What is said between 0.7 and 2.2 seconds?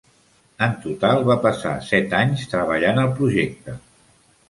total, va passar set